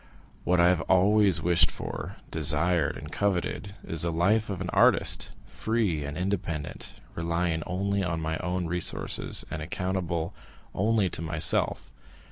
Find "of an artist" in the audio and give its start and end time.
4.49-5.31